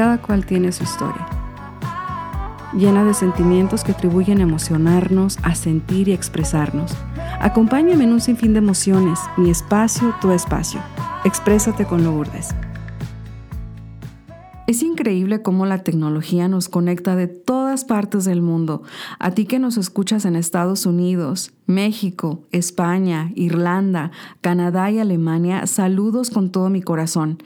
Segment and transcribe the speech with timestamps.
[0.00, 1.28] cada cual tiene su historia,
[2.72, 6.96] llena de sentimientos que atribuyen a emocionarnos, a sentir y expresarnos.
[7.38, 10.80] Acompáñame en un sinfín de emociones, mi espacio, tu espacio.
[11.26, 12.54] Exprésate con Lourdes.
[14.66, 18.82] Es increíble cómo la tecnología nos conecta de todas partes del mundo.
[19.18, 26.30] A ti que nos escuchas en Estados Unidos, México, España, Irlanda, Canadá y Alemania, saludos
[26.30, 27.42] con todo mi corazón.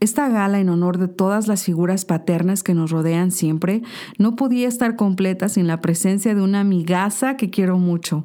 [0.00, 3.82] Esta gala en honor de todas las figuras paternas que nos rodean siempre
[4.16, 8.24] no podía estar completa sin la presencia de una amigaza que quiero mucho.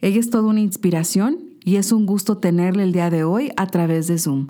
[0.00, 3.66] Ella es toda una inspiración y es un gusto tenerla el día de hoy a
[3.66, 4.46] través de Zoom.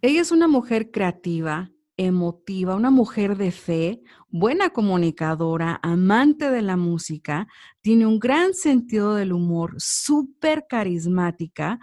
[0.00, 6.78] Ella es una mujer creativa, emotiva, una mujer de fe, buena comunicadora, amante de la
[6.78, 7.46] música,
[7.82, 11.78] tiene un gran sentido del humor, súper carismática,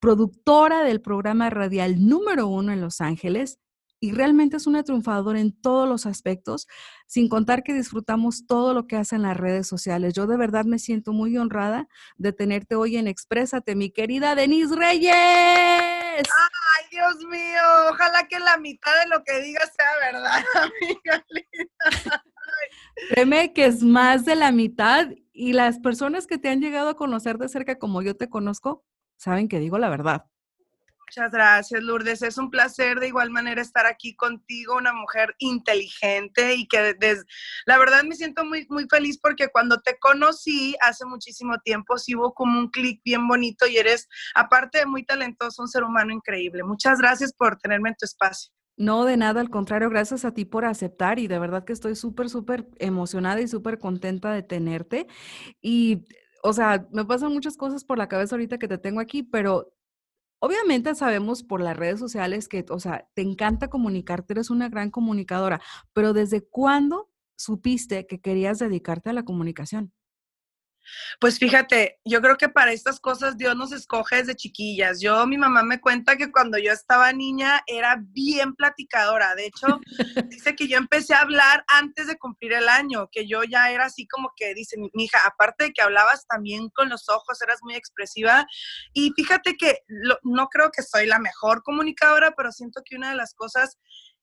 [0.00, 3.58] productora del programa radial número uno en Los Ángeles
[4.02, 6.66] y realmente es una triunfadora en todos los aspectos,
[7.06, 10.14] sin contar que disfrutamos todo lo que hace en las redes sociales.
[10.14, 14.74] Yo de verdad me siento muy honrada de tenerte hoy en Exprésate, mi querida Denise
[14.74, 15.12] Reyes.
[15.12, 22.24] Ay, Dios mío, ojalá que la mitad de lo que digas sea verdad, amiga linda.
[23.10, 26.96] Créeme que es más de la mitad y las personas que te han llegado a
[26.96, 28.82] conocer de cerca como yo te conozco,
[29.20, 30.24] saben que digo la verdad.
[31.06, 32.22] Muchas gracias, Lourdes.
[32.22, 36.94] Es un placer de igual manera estar aquí contigo, una mujer inteligente y que
[37.66, 42.14] la verdad me siento muy, muy feliz porque cuando te conocí hace muchísimo tiempo, sí
[42.14, 46.12] hubo como un clic bien bonito y eres, aparte de muy talentoso, un ser humano
[46.12, 46.62] increíble.
[46.62, 48.52] Muchas gracias por tenerme en tu espacio.
[48.76, 51.96] No, de nada, al contrario, gracias a ti por aceptar y de verdad que estoy
[51.96, 55.06] súper, súper emocionada y súper contenta de tenerte.
[55.60, 56.06] Y,
[56.42, 59.72] o sea, me pasan muchas cosas por la cabeza ahorita que te tengo aquí, pero
[60.42, 64.90] Obviamente sabemos por las redes sociales que, o sea, te encanta comunicarte, eres una gran
[64.90, 65.60] comunicadora,
[65.92, 69.92] pero ¿desde cuándo supiste que querías dedicarte a la comunicación?
[71.20, 75.00] Pues fíjate, yo creo que para estas cosas Dios nos escoge desde chiquillas.
[75.00, 79.34] Yo, mi mamá me cuenta que cuando yo estaba niña era bien platicadora.
[79.34, 79.80] De hecho,
[80.28, 83.86] dice que yo empecé a hablar antes de cumplir el año, que yo ya era
[83.86, 87.60] así como que, dice mi, hija, aparte de que hablabas también con los ojos, eras
[87.62, 88.46] muy expresiva.
[88.92, 89.78] Y fíjate que
[90.22, 93.78] no creo que soy la mejor comunicadora, pero siento que una de las cosas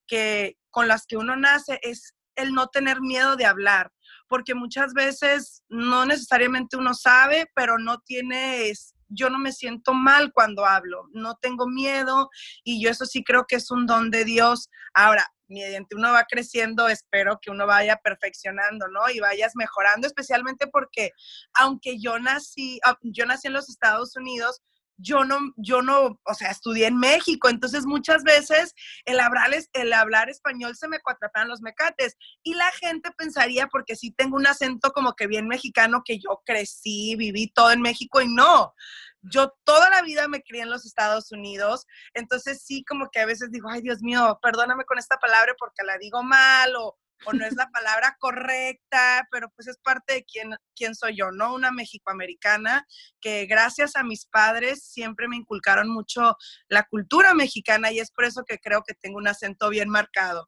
[0.07, 3.91] que con las que uno nace es el no tener miedo de hablar
[4.27, 10.31] porque muchas veces no necesariamente uno sabe, pero no tienes, yo no me siento mal
[10.33, 12.29] cuando hablo, no tengo miedo
[12.63, 14.69] y yo eso sí creo que es un don de Dios.
[14.93, 19.09] Ahora, mediante uno va creciendo, espero que uno vaya perfeccionando, ¿no?
[19.09, 21.11] Y vayas mejorando, especialmente porque
[21.53, 24.61] aunque yo nací, ah, yo nací en los Estados Unidos,
[24.97, 28.73] yo no, yo no, o sea, estudié en México, entonces muchas veces
[29.05, 33.95] el hablar, el hablar español se me cuatrapan los mecates y la gente pensaría, porque
[33.95, 38.21] sí tengo un acento como que bien mexicano, que yo crecí, viví todo en México
[38.21, 38.73] y no,
[39.21, 43.25] yo toda la vida me crié en los Estados Unidos, entonces sí como que a
[43.25, 47.33] veces digo, ay Dios mío, perdóname con esta palabra porque la digo mal o o
[47.33, 51.53] no es la palabra correcta, pero pues es parte de quién, quién soy yo, ¿no?
[51.53, 52.85] Una mexicoamericana
[53.19, 56.35] que gracias a mis padres siempre me inculcaron mucho
[56.67, 60.47] la cultura mexicana y es por eso que creo que tengo un acento bien marcado.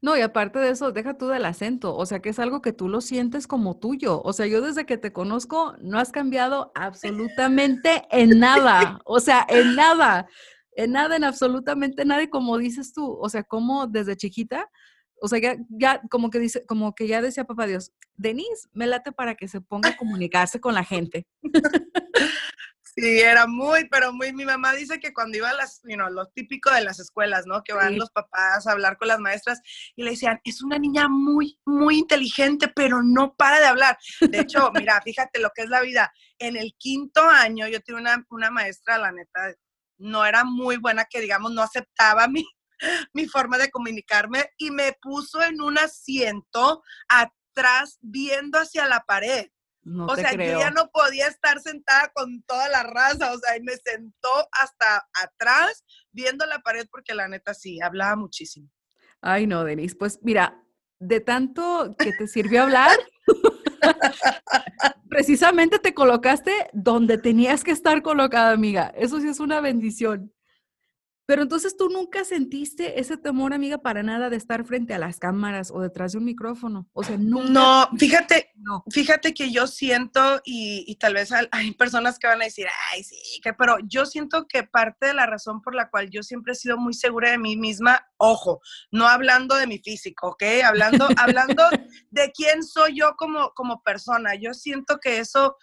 [0.00, 2.72] No, y aparte de eso, deja tú del acento, o sea, que es algo que
[2.72, 4.22] tú lo sientes como tuyo.
[4.22, 9.46] O sea, yo desde que te conozco no has cambiado absolutamente en nada, o sea,
[9.48, 10.26] en nada,
[10.72, 14.68] en nada, en absolutamente nada, y como dices tú, o sea, como desde chiquita
[15.20, 19.12] o sea, ya, como que dice, como que ya decía papá Dios, Denise, me late
[19.12, 21.26] para que se ponga a comunicarse con la gente.
[23.00, 26.10] Sí, era muy, pero muy, mi mamá dice que cuando iba a las, you know,
[26.10, 27.62] lo típico de las escuelas, ¿no?
[27.62, 29.60] Que van los papás a hablar con las maestras
[29.94, 33.98] y le decían, es una niña muy, muy inteligente, pero no para de hablar.
[34.20, 36.12] De hecho, mira, fíjate lo que es la vida.
[36.40, 39.54] En el quinto año yo tuve una, una maestra, la neta,
[39.98, 42.44] no era muy buena, que digamos, no aceptaba mi,
[43.12, 49.46] mi forma de comunicarme y me puso en un asiento atrás viendo hacia la pared.
[49.84, 53.62] o sea, yo ya no podía estar sentada con toda la raza, o sea, y
[53.62, 58.68] me sentó hasta atrás viendo la pared porque la neta sí, hablaba muchísimo.
[59.20, 60.62] Ay, no, Denise, pues mira,
[61.00, 62.96] de tanto que te sirvió hablar,
[65.08, 68.92] precisamente te colocaste donde tenías que estar colocada, amiga.
[68.96, 70.32] Eso sí es una bendición.
[71.28, 75.18] Pero entonces tú nunca sentiste ese temor, amiga, para nada de estar frente a las
[75.18, 76.88] cámaras o detrás de un micrófono.
[76.94, 77.50] O sea, nunca.
[77.50, 78.82] No, fíjate, no.
[78.90, 83.04] fíjate que yo siento y, y, tal vez hay personas que van a decir, ay,
[83.04, 86.54] sí, que, pero yo siento que parte de la razón por la cual yo siempre
[86.54, 90.44] he sido muy segura de mí misma, ojo, no hablando de mi físico, ¿ok?
[90.64, 91.62] Hablando, hablando
[92.10, 94.34] de quién soy yo como, como persona.
[94.34, 95.58] Yo siento que eso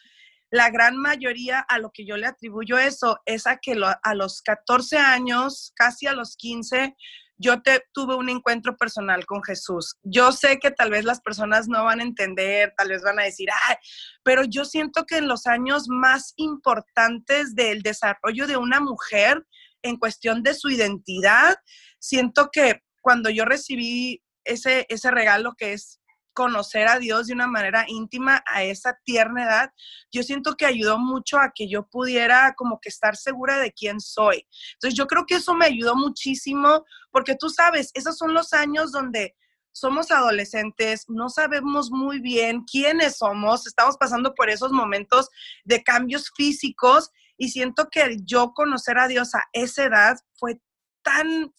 [0.51, 4.41] la gran mayoría a lo que yo le atribuyo eso es a que a los
[4.41, 6.95] 14 años, casi a los 15,
[7.37, 7.61] yo
[7.91, 9.97] tuve un encuentro personal con Jesús.
[10.03, 13.23] Yo sé que tal vez las personas no van a entender, tal vez van a
[13.23, 13.75] decir, ay,
[14.23, 19.45] pero yo siento que en los años más importantes del desarrollo de una mujer
[19.81, 21.57] en cuestión de su identidad,
[21.99, 25.99] siento que cuando yo recibí ese, ese regalo que es
[26.35, 29.73] conocer a Dios de una manera íntima a esa tierna edad,
[30.11, 33.99] yo siento que ayudó mucho a que yo pudiera como que estar segura de quién
[33.99, 34.45] soy.
[34.73, 38.91] Entonces yo creo que eso me ayudó muchísimo porque tú sabes, esos son los años
[38.91, 39.35] donde
[39.71, 45.29] somos adolescentes, no sabemos muy bien quiénes somos, estamos pasando por esos momentos
[45.63, 50.61] de cambios físicos y siento que yo conocer a Dios a esa edad fue
[51.01, 51.53] tan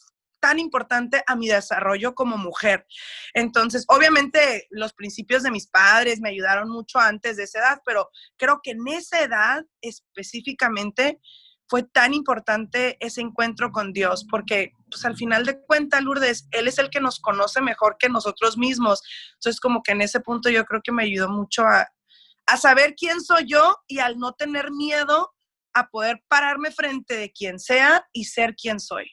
[0.46, 2.86] tan importante a mi desarrollo como mujer.
[3.34, 8.10] Entonces, obviamente los principios de mis padres me ayudaron mucho antes de esa edad, pero
[8.36, 11.18] creo que en esa edad específicamente
[11.68, 16.68] fue tan importante ese encuentro con Dios, porque pues al final de cuentas, Lourdes, Él
[16.68, 19.02] es el que nos conoce mejor que nosotros mismos.
[19.34, 21.88] Entonces, como que en ese punto yo creo que me ayudó mucho a,
[22.46, 25.34] a saber quién soy yo y al no tener miedo
[25.74, 29.10] a poder pararme frente de quien sea y ser quien soy.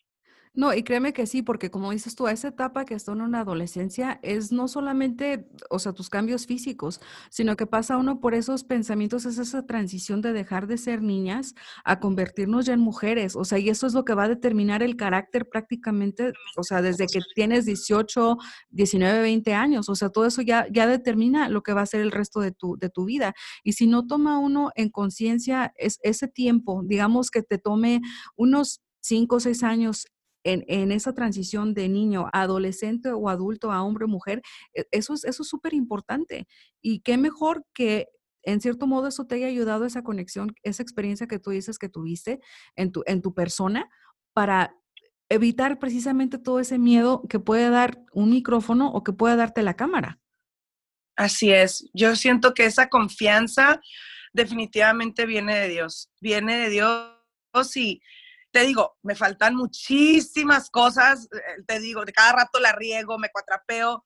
[0.56, 3.40] No, y créeme que sí, porque como dices tú, esa etapa que está en una
[3.40, 7.02] adolescencia es no solamente, o sea, tus cambios físicos,
[7.32, 11.56] sino que pasa uno por esos pensamientos, es esa transición de dejar de ser niñas
[11.84, 14.84] a convertirnos ya en mujeres, o sea, y eso es lo que va a determinar
[14.84, 18.38] el carácter prácticamente, o sea, desde que tienes 18,
[18.70, 22.02] 19, 20 años, o sea, todo eso ya, ya determina lo que va a ser
[22.02, 23.34] el resto de tu, de tu vida.
[23.64, 28.02] Y si no toma uno en conciencia es, ese tiempo, digamos que te tome
[28.36, 30.08] unos cinco o seis años
[30.44, 34.42] en, esa transición de niño a adolescente o adulto a hombre o mujer,
[34.74, 36.48] e, eso es eso súper importante.
[36.82, 38.10] Y qué mejor que
[38.44, 41.90] en cierto modo eso te haya ayudado esa conexión, esa experiencia que tú dices que
[41.90, 42.40] tuviste
[42.76, 43.90] en tu, en tu persona
[44.34, 44.76] para
[45.30, 49.76] evitar precisamente todo ese miedo que puede dar un micrófono o que puede darte la
[49.76, 50.20] cámara.
[51.16, 53.80] Así es, yo siento que esa confianza
[54.34, 58.02] definitivamente viene de Dios, viene de Dios y
[58.54, 63.30] te digo, me faltan muchísimas cosas, eh, te digo, de cada rato la riego, me
[63.30, 64.06] cuatrapeo,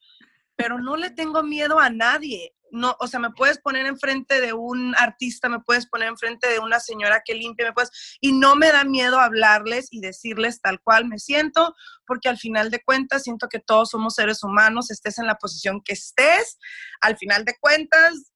[0.55, 2.53] pero no le tengo miedo a nadie.
[2.71, 6.59] No, o sea, me puedes poner enfrente de un artista, me puedes poner enfrente de
[6.59, 10.81] una señora que limpia, me puedes, y no me da miedo hablarles y decirles tal
[10.81, 15.17] cual me siento, porque al final de cuentas siento que todos somos seres humanos, estés
[15.17, 16.57] en la posición que estés,
[17.01, 18.31] al final de cuentas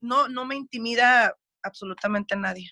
[0.00, 2.70] no, no me intimida absolutamente nadie.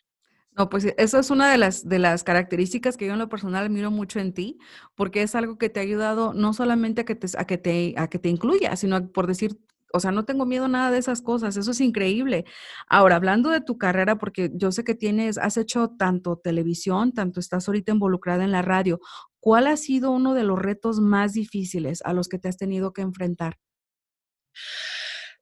[0.57, 3.71] No, pues eso es una de las, de las características que yo en lo personal
[3.71, 4.59] miro mucho en ti,
[4.95, 7.95] porque es algo que te ha ayudado no solamente a que te, a que te,
[7.97, 9.59] a que te incluya, sino por decir,
[9.95, 12.45] o sea, no tengo miedo nada de esas cosas, eso es increíble.
[12.87, 17.41] Ahora, hablando de tu carrera, porque yo sé que tienes, has hecho tanto televisión, tanto
[17.41, 19.01] estás ahorita involucrada en la radio,
[19.41, 22.93] ¿cuál ha sido uno de los retos más difíciles a los que te has tenido
[22.93, 23.57] que enfrentar?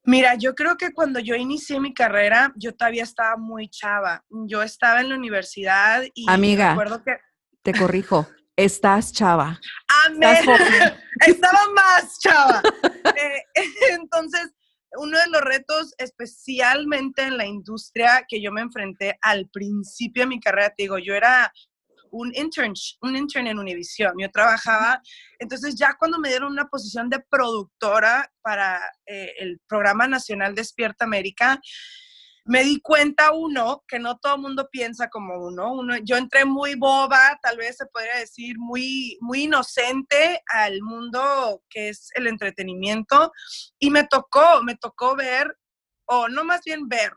[0.03, 4.23] Mira, yo creo que cuando yo inicié mi carrera, yo todavía estaba muy chava.
[4.29, 6.75] Yo estaba en la universidad y Amiga,
[7.05, 7.17] que...
[7.61, 9.59] te corrijo, estás chava.
[10.05, 10.37] Amén.
[11.27, 12.63] estaba más chava.
[13.15, 13.43] Eh,
[13.91, 14.51] entonces,
[14.97, 20.27] uno de los retos, especialmente en la industria que yo me enfrenté al principio de
[20.27, 21.53] mi carrera, te digo, yo era
[22.11, 24.13] un intern, un intern en Univision.
[24.19, 25.01] Yo trabajaba,
[25.39, 31.05] entonces ya cuando me dieron una posición de productora para eh, el programa nacional Despierta
[31.05, 31.59] América,
[32.45, 35.73] me di cuenta uno que no todo el mundo piensa como uno.
[35.73, 35.97] uno.
[36.03, 41.89] Yo entré muy boba, tal vez se podría decir muy, muy inocente al mundo que
[41.89, 43.31] es el entretenimiento
[43.79, 45.55] y me tocó, me tocó ver,
[46.05, 47.13] o no más bien ver,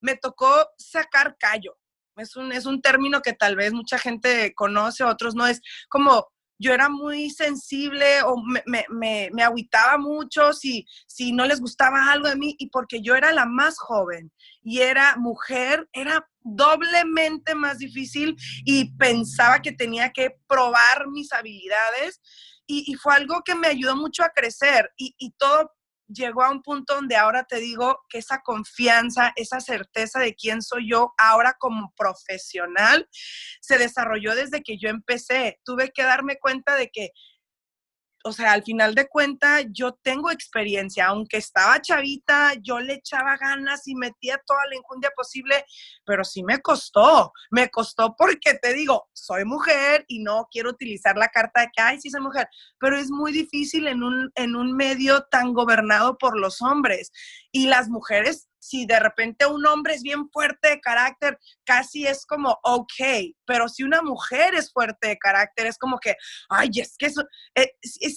[0.00, 1.76] me tocó sacar callo
[2.22, 5.46] es un, es un término que tal vez mucha gente conoce, otros no.
[5.46, 6.28] Es como
[6.62, 8.36] yo era muy sensible o
[8.66, 13.16] me, me, agüitaba mucho si, si no les gustaba algo de mí y porque yo
[13.16, 14.30] era la más joven
[14.62, 22.20] y era mujer, era doblemente más difícil y pensaba que tenía que probar mis habilidades
[22.64, 25.72] y, fue algo que me ayudó mucho a crecer y todo
[26.12, 30.62] llegó a un punto donde ahora te digo que esa confianza, esa certeza de quién
[30.62, 33.08] soy yo ahora como profesional
[33.60, 35.60] se desarrolló desde que yo empecé.
[35.64, 37.10] Tuve que darme cuenta de que
[38.24, 43.36] o sea, al final de cuentas, yo tengo experiencia, aunque estaba chavita, yo le echaba
[43.36, 45.64] ganas y metía toda la injundia posible,
[46.04, 51.16] pero sí me costó, me costó porque te digo, soy mujer y no quiero utilizar
[51.16, 52.48] la carta de que, ay, sí soy mujer,
[52.78, 57.10] pero es muy difícil en un, en un medio tan gobernado por los hombres.
[57.50, 62.24] Y las mujeres si de repente un hombre es bien fuerte de carácter, casi es
[62.24, 66.14] como ok, pero si una mujer es fuerte de carácter, es como que,
[66.48, 67.24] ay, es que eso,
[67.56, 67.72] eh,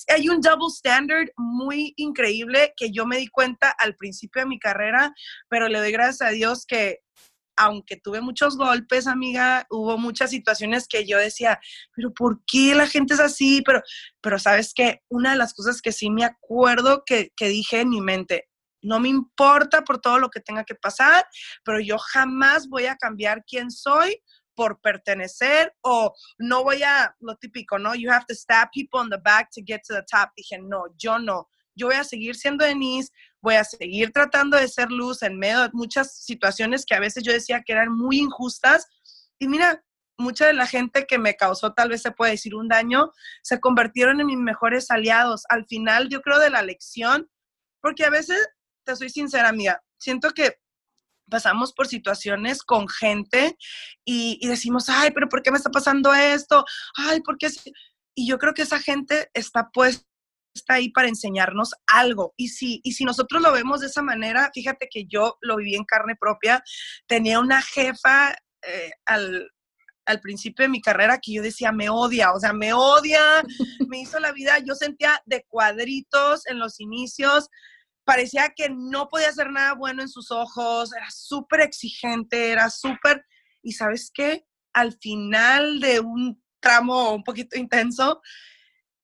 [0.07, 4.59] hay un double standard muy increíble que yo me di cuenta al principio de mi
[4.59, 5.13] carrera,
[5.49, 6.99] pero le doy gracias a Dios que
[7.57, 11.59] aunque tuve muchos golpes, amiga, hubo muchas situaciones que yo decía,
[11.95, 13.63] pero ¿por qué la gente es así?
[13.65, 13.81] Pero,
[14.21, 17.89] pero sabes que una de las cosas que sí me acuerdo que, que dije en
[17.89, 18.49] mi mente,
[18.85, 21.25] no me importa por todo lo que tenga que pasar,
[21.63, 24.21] pero yo jamás voy a cambiar quién soy
[24.55, 27.93] por pertenecer o no voy a, lo típico, ¿no?
[27.93, 30.29] You have to stab people on the back to get to the top.
[30.35, 31.47] Dije, no, yo no.
[31.77, 33.11] Yo voy a seguir siendo Denise,
[33.41, 37.21] voy a seguir tratando de ser luz en medio de muchas situaciones que a veces
[37.21, 38.87] yo decía que eran muy injustas.
[39.39, 39.83] Y mira,
[40.17, 43.11] mucha de la gente que me causó, tal vez se puede decir, un daño,
[43.43, 45.43] se convirtieron en mis mejores aliados.
[45.49, 47.29] Al final, yo creo de la lección,
[47.81, 48.47] porque a veces
[48.85, 50.57] te soy sincera, amiga, siento que
[51.29, 53.57] pasamos por situaciones con gente
[54.05, 56.63] y, decimos, ay, pero ¿por qué me está pasando esto?
[56.95, 57.49] Ay, ¿por qué?
[58.15, 60.05] Y yo creo que esa gente está puesta
[60.67, 62.33] ahí para enseñarnos algo.
[62.37, 65.75] Y si, y si nosotros lo vemos de esa manera, fíjate que yo lo viví
[65.75, 66.63] en carne propia.
[67.07, 69.49] Tenía una jefa eh, al,
[70.05, 73.43] al principio de mi carrera que yo decía, me odia, o sea, me odia,
[73.89, 77.49] me hizo la vida, yo sentía de cuadritos en los inicios,
[78.05, 83.25] parecía que no podía hacer nada bueno en sus ojos, era súper exigente, era súper...
[83.62, 88.21] Y sabes qué, al final de un tramo un poquito intenso,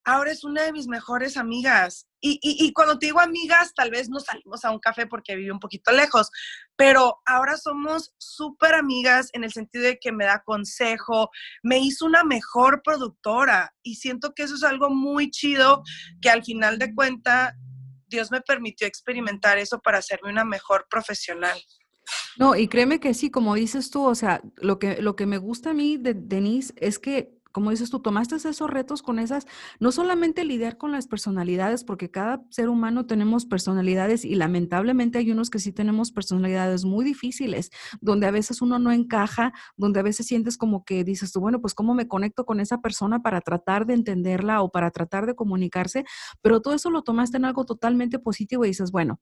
[0.03, 2.07] ahora es una de mis mejores amigas.
[2.23, 5.51] Y, y, cuando te digo amigas, tal vez no salimos a un café porque vive
[5.51, 6.29] un poquito lejos,
[6.75, 11.31] pero ahora somos súper amigas en el sentido de que me da consejo,
[11.63, 15.81] me hizo una mejor productora y siento que eso es algo muy chido
[16.21, 17.55] que al final de cuenta
[18.11, 21.59] Dios me permitió experimentar eso para hacerme una mejor profesional.
[22.37, 25.37] No, y créeme que sí, como dices tú, o sea, lo que, lo que me
[25.37, 29.47] gusta a mí de Denise es que como dices tú, tomaste esos retos con esas,
[29.79, 35.31] no solamente lidiar con las personalidades, porque cada ser humano tenemos personalidades y lamentablemente hay
[35.31, 40.03] unos que sí tenemos personalidades muy difíciles, donde a veces uno no encaja, donde a
[40.03, 43.41] veces sientes como que dices tú, bueno, pues cómo me conecto con esa persona para
[43.41, 46.05] tratar de entenderla o para tratar de comunicarse,
[46.41, 49.19] pero todo eso lo tomaste en algo totalmente positivo y dices, bueno,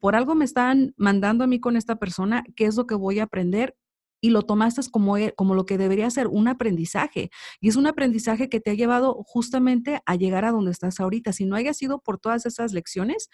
[0.00, 3.20] por algo me están mandando a mí con esta persona, ¿qué es lo que voy
[3.20, 3.76] a aprender?
[4.20, 7.30] Y lo tomaste como, e, como lo que debería ser un aprendizaje.
[7.60, 11.32] Y es un aprendizaje que te ha llevado justamente a llegar a donde estás ahorita.
[11.32, 13.28] Si no hayas sido por todas esas lecciones,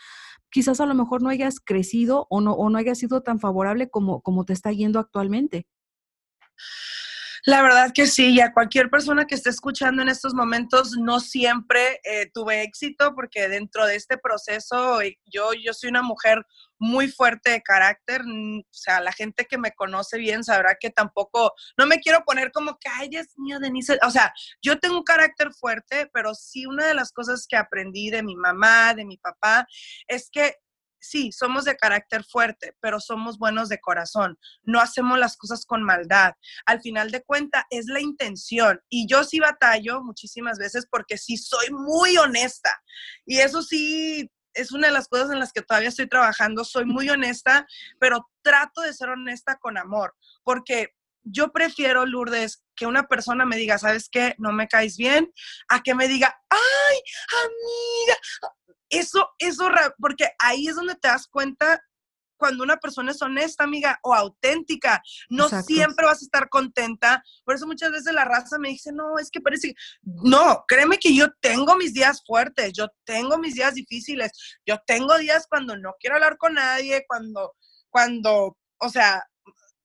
[0.51, 3.89] quizás a lo mejor no hayas crecido o no, o no hayas sido tan favorable
[3.91, 5.67] como, como te está yendo actualmente.
[7.45, 11.19] La verdad que sí, y a cualquier persona que esté escuchando en estos momentos, no
[11.19, 16.47] siempre eh, tuve éxito porque dentro de este proceso yo, yo soy una mujer
[16.79, 21.53] muy fuerte de carácter, o sea, la gente que me conoce bien sabrá que tampoco,
[21.79, 24.33] no me quiero poner como que, ay, Dios mío, Denise, o sea,
[24.63, 28.37] yo tengo un carácter fuerte, pero sí una de las cosas que aprendí de mi
[28.37, 29.67] mamá, de mi papá,
[30.07, 30.57] es que
[31.03, 34.39] sí, somos de carácter fuerte, pero somos buenos de corazón.
[34.63, 36.35] No hacemos las cosas con maldad.
[36.65, 38.81] Al final de cuenta es la intención.
[38.89, 42.71] Y yo sí batallo muchísimas veces porque sí soy muy honesta.
[43.27, 46.65] Y eso sí es una de las cosas en las que todavía estoy trabajando.
[46.65, 47.67] Soy muy honesta,
[47.99, 50.15] pero trato de ser honesta con amor.
[50.45, 50.95] Porque
[51.25, 54.35] yo prefiero, Lourdes, que una persona me diga, ¿sabes qué?
[54.39, 55.33] No me caes bien,
[55.69, 56.99] a que me diga, ay,
[57.45, 58.19] amiga,
[58.89, 59.71] eso, eso,
[60.01, 61.81] porque ahí es donde te das cuenta
[62.37, 67.23] cuando una persona es honesta, amiga, o auténtica, no siempre vas a estar contenta.
[67.45, 71.15] Por eso muchas veces la raza me dice, no, es que parece, no, créeme que
[71.15, 74.33] yo tengo mis días fuertes, yo tengo mis días difíciles,
[74.67, 77.55] yo tengo días cuando no quiero hablar con nadie, cuando,
[77.91, 79.23] cuando, o sea,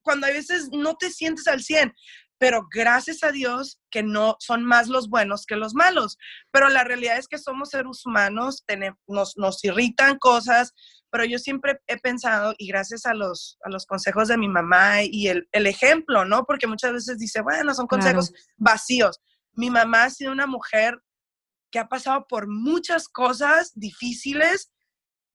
[0.02, 1.94] cuando a veces no te sientes al 100
[2.38, 6.18] pero gracias a Dios que no son más los buenos que los malos.
[6.52, 10.72] Pero la realidad es que somos seres humanos, tenemos, nos, nos irritan cosas,
[11.10, 15.02] pero yo siempre he pensado, y gracias a los, a los consejos de mi mamá
[15.02, 16.44] y el, el ejemplo, ¿no?
[16.44, 19.20] Porque muchas veces dice, bueno, son consejos vacíos.
[19.52, 21.00] Mi mamá ha sido una mujer
[21.70, 24.70] que ha pasado por muchas cosas difíciles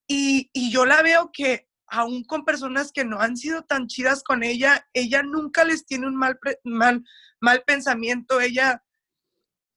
[0.08, 4.24] Y, y yo la veo que aún con personas que no han sido tan chidas
[4.24, 7.04] con ella, ella nunca les tiene un mal, mal,
[7.40, 8.84] mal pensamiento, ella,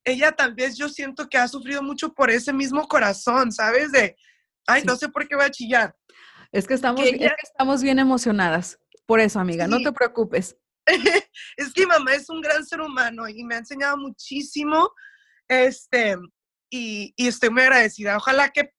[0.02, 3.92] ella tal vez yo siento que ha sufrido mucho por ese mismo corazón, ¿sabes?
[3.92, 4.16] De,
[4.66, 5.94] ay, no sé por qué va a chillar.
[6.52, 7.04] Es que estamos,
[7.42, 8.78] estamos bien emocionadas.
[9.04, 10.56] Por eso, amiga, no te preocupes.
[10.86, 14.90] es que mi mamá es un gran ser humano y me ha enseñado muchísimo.
[15.48, 16.16] Este,
[16.70, 18.16] y, y estoy muy agradecida.
[18.16, 18.72] Ojalá que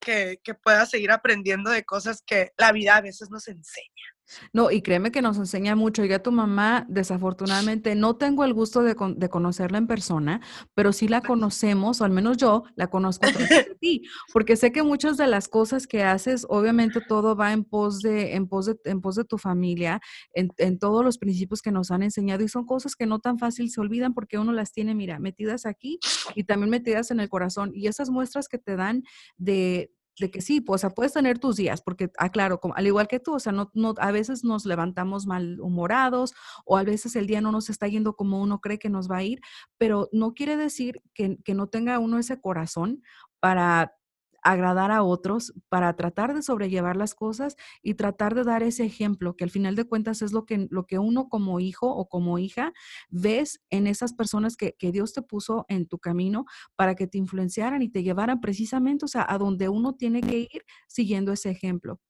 [0.00, 4.09] que, pueda seguir aprendiendo de cosas que la vida a veces nos enseña.
[4.52, 6.04] No, y créeme que nos enseña mucho.
[6.04, 10.40] Yo a tu mamá, desafortunadamente, no tengo el gusto de, conocerla en persona,
[10.74, 14.56] pero sí la conocemos, o al menos yo la conozco a través de ti, porque
[14.56, 18.48] sé que muchas de las cosas que haces, obviamente todo va en pos de, en
[18.48, 20.00] pos de, en pos de tu familia,
[20.34, 23.38] en, en todos los principios que nos han enseñado, y son cosas que no tan
[23.38, 25.98] fácil se olvidan porque uno las tiene, mira, metidas aquí
[26.34, 27.72] y también metidas en el corazón.
[27.74, 29.02] Y esas muestras que te dan
[29.36, 32.74] de, de que sí, pues, o sea, puedes tener tus días, porque, aclaro, ah, como,
[32.76, 36.34] al igual que tú, o sea, no, no, a veces nos levantamos malhumorados
[36.64, 39.18] o a veces el día no nos está yendo como uno cree que nos va
[39.18, 39.40] a ir,
[39.78, 43.02] pero no quiere decir que, que no tenga uno ese corazón
[43.40, 43.94] para
[44.42, 49.36] agradar a otros, para tratar de sobrellevar las cosas y tratar de dar ese ejemplo,
[49.36, 52.38] que al final de cuentas es lo que, lo que uno como hijo o como
[52.38, 52.72] hija
[53.08, 57.18] ves en esas personas que, que Dios te puso en tu camino para que te
[57.18, 61.50] influenciaran y te llevaran precisamente, o sea, a donde uno tiene que ir siguiendo ese
[61.50, 62.00] ejemplo.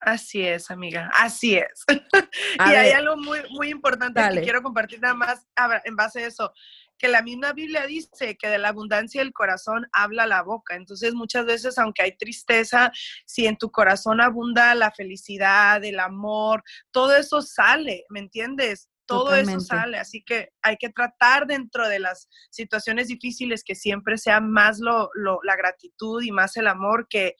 [0.00, 1.84] Así es, amiga, así es.
[2.58, 5.46] y hay algo muy, muy importante que quiero compartir nada más
[5.84, 6.52] en base a eso
[6.98, 10.76] que la misma Biblia dice que de la abundancia del corazón habla la boca.
[10.76, 12.92] Entonces, muchas veces, aunque hay tristeza,
[13.26, 18.88] si en tu corazón abunda la felicidad, el amor, todo eso sale, ¿me entiendes?
[19.06, 24.18] Todo eso sale, así que hay que tratar dentro de las situaciones difíciles que siempre
[24.18, 27.36] sea más lo, la gratitud y más el amor que,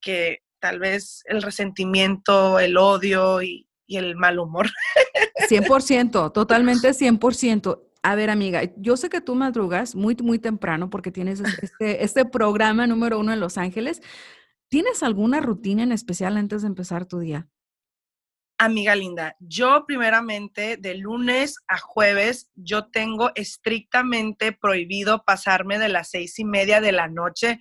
[0.00, 4.68] que tal vez el resentimiento, el odio y, y el mal humor.
[5.48, 7.87] 100%, totalmente 100%.
[8.02, 12.24] A ver, amiga, yo sé que tú madrugas muy, muy temprano porque tienes este, este
[12.24, 14.00] programa número uno en Los Ángeles.
[14.68, 17.48] ¿Tienes alguna rutina en especial antes de empezar tu día?
[18.60, 26.10] Amiga linda, yo primeramente de lunes a jueves yo tengo estrictamente prohibido pasarme de las
[26.10, 27.60] seis y media de la noche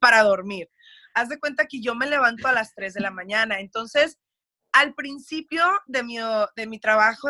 [0.00, 0.68] para dormir.
[1.14, 3.58] Haz de cuenta que yo me levanto a las tres de la mañana.
[3.58, 4.18] Entonces,
[4.72, 7.28] al principio de mi, de mi trabajo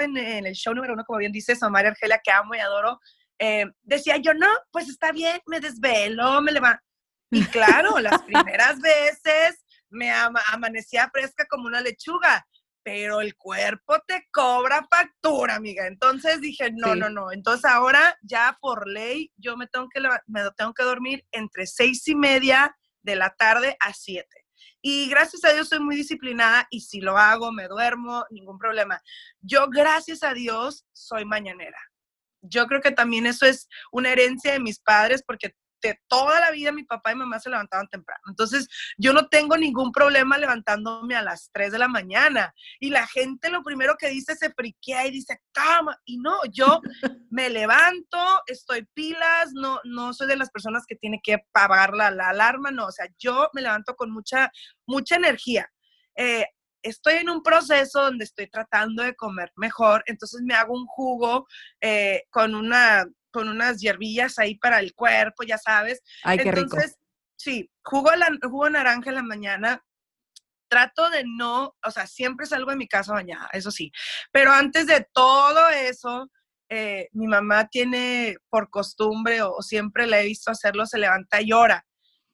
[0.00, 3.00] en, el show número uno, como bien dice María Argelia, que amo y adoro,
[3.38, 6.82] eh, decía yo, no, pues está bien, me desvelo, me levanto.
[7.30, 12.46] Y claro, las primeras veces me amanecía fresca como una lechuga,
[12.82, 15.86] pero el cuerpo te cobra factura, amiga.
[15.86, 17.32] Entonces dije, no, no, no.
[17.32, 22.06] Entonces ahora ya por ley yo me tengo que, me tengo que dormir entre seis
[22.08, 24.39] y media de la tarde a siete.
[24.82, 29.02] Y gracias a Dios soy muy disciplinada y si lo hago, me duermo, ningún problema.
[29.40, 31.78] Yo, gracias a Dios, soy mañanera.
[32.42, 36.50] Yo creo que también eso es una herencia de mis padres porque de toda la
[36.50, 38.22] vida mi papá y mamá se levantaban temprano.
[38.28, 42.54] Entonces, yo no tengo ningún problema levantándome a las 3 de la mañana.
[42.78, 45.98] Y la gente lo primero que dice se friquea y dice, cama.
[46.04, 46.80] Y no, yo
[47.30, 52.08] me levanto, estoy pilas, no, no soy de las personas que tiene que apagar la,
[52.08, 52.86] alarma, no.
[52.86, 54.50] O sea, yo me levanto con mucha,
[54.86, 55.70] mucha energía.
[56.16, 56.46] Eh,
[56.82, 61.46] estoy en un proceso donde estoy tratando de comer mejor, entonces me hago un jugo
[61.80, 66.02] eh, con una con unas hierbillas ahí para el cuerpo, ya sabes.
[66.22, 66.96] Ay, qué Entonces,
[67.36, 69.84] sí, jugo, la, jugo naranja en la mañana.
[70.68, 73.90] Trato de no, o sea, siempre salgo de mi casa bañada, eso sí.
[74.30, 76.30] Pero antes de todo eso,
[76.68, 81.50] eh, mi mamá tiene por costumbre, o, siempre la he visto hacerlo, se levanta y
[81.50, 81.84] llora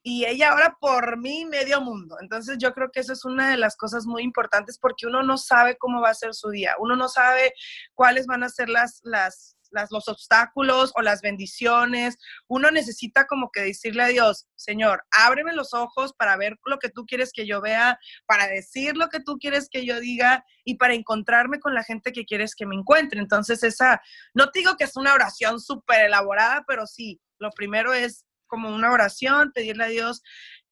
[0.08, 2.16] y ella ahora por mí medio mundo.
[2.20, 5.36] Entonces yo creo que eso es una de las cosas muy importantes porque uno no
[5.36, 7.52] sabe cómo va a ser su día, uno no sabe
[7.92, 12.16] cuáles van a ser las, las, los obstáculos o las bendiciones.
[12.48, 16.90] Uno necesita como que decirle a Dios, Señor, ábreme los ojos para ver lo que
[16.90, 20.76] tú quieres que yo vea, para decir lo que tú quieres que yo diga y
[20.76, 23.20] para encontrarme con la gente que quieres que me encuentre.
[23.20, 24.00] Entonces esa,
[24.34, 28.74] no te digo que es una oración súper elaborada, pero sí, lo primero es como
[28.74, 30.22] una oración, pedirle a Dios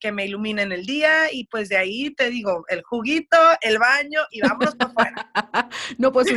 [0.05, 3.79] que me ilumine en el día y pues de ahí te digo, el juguito, el
[3.79, 5.31] baño y vámonos para afuera.
[5.99, 6.29] no, pues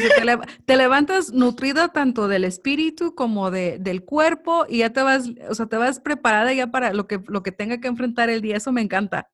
[0.66, 5.54] te, levantas nutrida tanto del espíritu como de, del cuerpo y ya te vas, o
[5.54, 8.56] sea, te vas preparada ya para lo que, lo que tenga que enfrentar el día,
[8.56, 9.30] eso me encanta.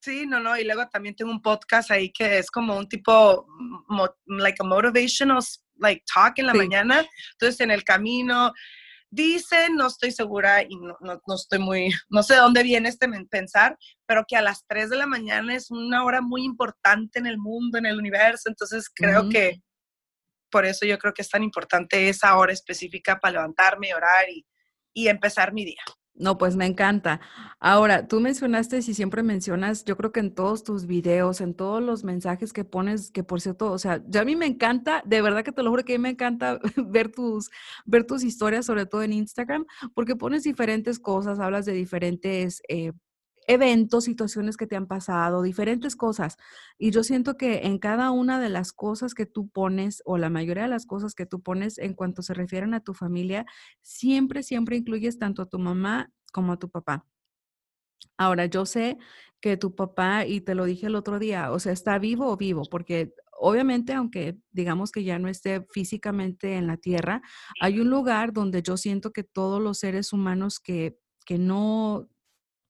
[0.00, 3.46] Sí, no, no, y luego también tengo un podcast ahí que es como un tipo,
[4.26, 5.40] like a motivational,
[5.76, 8.52] like talk en la mañana, entonces en el camino
[9.10, 13.08] Dicen, no estoy segura y no, no, estoy muy, no sé de dónde viene este
[13.28, 17.26] pensar, pero que a las 3 de la mañana es una hora muy importante en
[17.26, 18.48] el mundo, en el universo.
[18.48, 19.60] Entonces creo que
[20.50, 24.46] por eso yo creo que es tan importante esa hora específica para levantarme, orar y,
[24.92, 25.82] y empezar mi día.
[26.14, 27.20] No, pues me encanta.
[27.60, 31.82] Ahora, tú mencionaste, si siempre mencionas, yo creo que en todos tus videos, en todos
[31.82, 35.22] los mensajes que pones, que por cierto, o sea, ya a mí me encanta, de
[35.22, 37.50] verdad que te lo juro que a mí me encanta ver tus,
[37.86, 42.92] ver tus historias, sobre todo en Instagram, porque pones diferentes cosas, hablas de diferentes eh,
[43.50, 46.36] eventos, situaciones que te han pasado, diferentes cosas.
[46.78, 50.30] Y yo siento que en cada una de las cosas que tú pones, o la
[50.30, 53.46] mayoría de las cosas que tú pones en cuanto se refieren a tu familia,
[53.82, 57.04] siempre, siempre incluyes tanto a tu mamá como a tu papá.
[58.16, 58.98] Ahora, yo sé
[59.40, 62.36] que tu papá, y te lo dije el otro día, o sea, está vivo o
[62.36, 67.22] vivo, porque obviamente, aunque digamos que ya no esté físicamente en la tierra,
[67.60, 72.08] hay un lugar donde yo siento que todos los seres humanos que, que no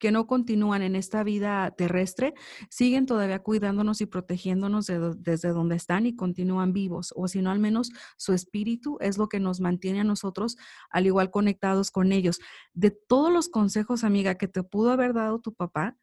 [0.00, 2.34] que no continúan en esta vida terrestre,
[2.70, 7.60] siguen todavía cuidándonos y protegiéndonos desde donde están y continúan vivos, o si no, al
[7.60, 10.56] menos su espíritu es lo que nos mantiene a nosotros
[10.88, 12.40] al igual conectados con ellos.
[12.72, 15.96] De todos los consejos, amiga, que te pudo haber dado tu papá,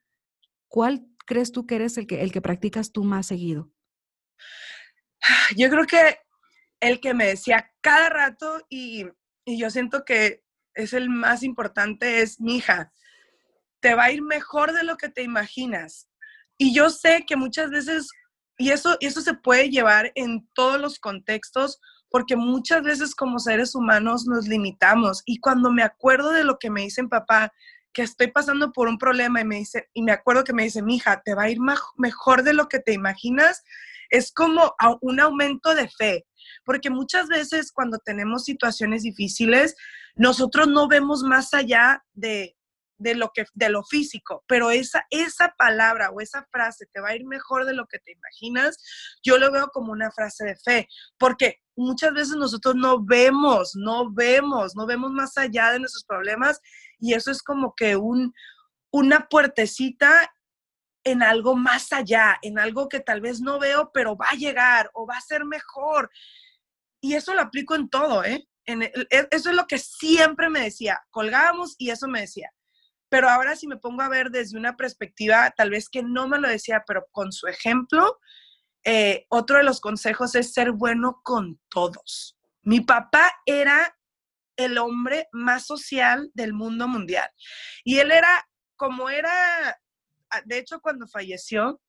[0.68, 3.72] ¿cuál crees tú que eres el que, el que practicas tú más seguido?
[5.58, 6.20] Yo creo que
[6.80, 9.08] el que me decía cada rato y,
[9.44, 10.44] y yo siento que
[10.76, 12.94] es el más importante es mi hija
[13.88, 16.10] te va a ir mejor de lo que te imaginas.
[16.58, 18.10] Y yo sé que muchas veces,
[18.58, 23.76] y eso, eso se puede llevar en todos los contextos, porque muchas veces como seres
[23.76, 25.24] humanos nos limitamos.
[25.26, 27.54] Y cuando me acuerdo de lo que me dicen papá,
[27.94, 30.84] que estoy pasando por un problema y me dice, y me acuerdo que me dice,
[30.84, 31.60] mi hija, te va a ir
[31.96, 33.64] mejor de lo que te imaginas,
[34.10, 36.26] es como un aumento de fe.
[36.66, 39.78] Porque muchas veces cuando tenemos situaciones difíciles,
[40.18, 42.57] nosotros no vemos más allá de,
[42.98, 47.10] de lo que de lo físico, pero esa esa palabra o esa frase te va
[47.10, 48.78] a ir mejor de lo que te imaginas,
[49.24, 54.12] yo lo veo como una frase de fe, porque muchas veces nosotros no vemos, no
[54.12, 56.60] vemos, no vemos más allá de nuestros problemas
[57.00, 58.34] y eso es como que un
[58.90, 60.34] una puertecita
[61.04, 64.90] en algo más allá, en algo que tal vez no veo, pero va a llegar
[64.94, 66.10] o va a ser mejor.
[67.02, 68.48] Y eso lo aplico en todo, ¿eh?
[68.66, 68.92] E,
[69.32, 71.00] eso es lo que siempre me decía.
[71.12, 72.52] Colgábamos y eso me decía
[73.10, 76.40] pero ahora si me pongo a ver desde una perspectiva, tal vez que no me
[76.40, 78.20] lo decía, pero con su ejemplo,
[78.84, 82.38] eh, otro de los consejos es ser bueno con todos.
[82.62, 83.98] Mi papá era
[84.58, 87.30] el hombre más social del mundo mundial.
[87.84, 89.80] Y él era, como era,
[90.46, 91.80] de hecho cuando falleció,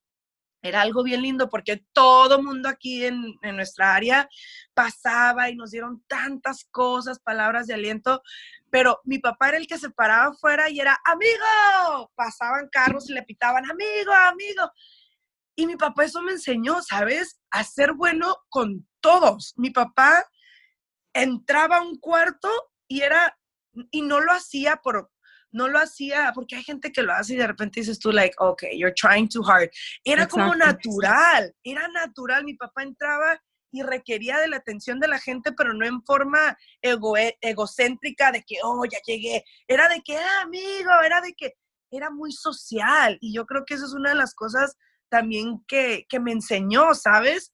[0.62, 4.28] era algo bien lindo porque todo mundo aquí en, en, nuestra área
[4.74, 8.22] pasaba y nos dieron tantas cosas, palabras de aliento,
[8.70, 13.14] pero mi papá era el que se paraba afuera y era, amigo, pasaban carros y
[13.14, 14.70] le pitaban, amigo, amigo.
[15.56, 17.40] Y mi papá eso me enseñó, ¿sabes?
[17.50, 19.54] A ser bueno con todos.
[19.56, 20.24] Mi papá
[21.12, 22.48] entraba a un cuarto
[22.86, 23.36] y era,
[23.90, 25.10] y no lo hacía por,
[25.52, 28.34] no lo hacía, porque hay gente que lo hace y de repente dices tú, like,
[28.38, 29.70] okay, you're trying too hard.
[30.04, 32.44] Era como natural, era natural.
[32.44, 36.56] Mi papá entraba y requería de la atención de la gente, pero no en forma
[36.82, 39.44] ego egocéntrica de que, oh, ya llegué.
[39.66, 41.54] Era de que, ah, amigo, era de que
[41.90, 43.18] era muy social.
[43.20, 44.76] Y yo creo que eso es una de las cosas
[45.10, 47.50] también que, que me enseñó, ¿sabes?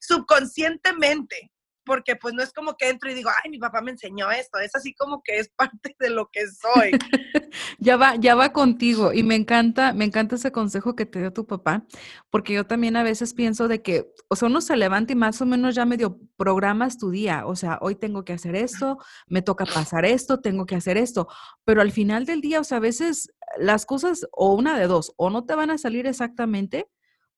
[0.00, 1.50] subconscientemente
[1.90, 4.60] porque pues no es como que entro y digo, ay, mi papá me enseñó esto,
[4.60, 6.92] es así como que es parte de lo que soy.
[7.80, 11.32] ya va, ya va contigo y me encanta, me encanta ese consejo que te dio
[11.32, 11.84] tu papá,
[12.30, 15.42] porque yo también a veces pienso de que, o sea, uno se levanta y más
[15.42, 19.42] o menos ya medio programas tu día, o sea, hoy tengo que hacer esto, me
[19.42, 21.26] toca pasar esto, tengo que hacer esto,
[21.64, 25.12] pero al final del día, o sea, a veces las cosas, o una de dos,
[25.16, 26.88] o no te van a salir exactamente,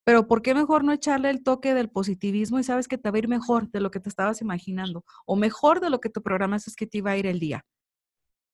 [0.05, 3.17] pero ¿por qué mejor no echarle el toque del positivismo y sabes que te va
[3.17, 6.23] a ir mejor de lo que te estabas imaginando o mejor de lo que tu
[6.23, 7.65] programa es que te iba a ir el día?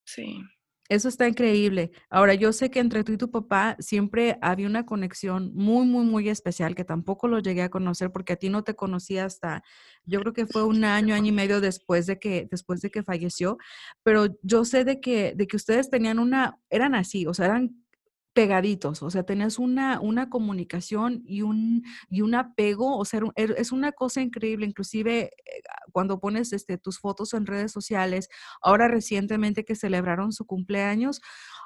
[0.04, 0.42] Sí.
[0.90, 1.90] Eso está increíble.
[2.08, 6.06] Ahora, yo sé que entre tú y tu papá siempre había una conexión muy, muy,
[6.06, 9.62] muy especial que tampoco lo llegué a conocer porque a ti no te conocía hasta,
[10.06, 13.02] yo creo que fue un año, año y medio después de que, después de que
[13.02, 13.58] falleció.
[14.02, 17.84] Pero yo sé de que, de que ustedes tenían una, eran así, o sea, eran
[18.32, 23.54] pegaditos, o sea, tenías una, una comunicación y un, y un apego, o sea, er,
[23.58, 25.62] es una cosa increíble, inclusive eh,
[25.92, 28.28] cuando pones este, tus fotos en redes sociales,
[28.62, 31.20] ahora recientemente que celebraron su cumpleaños,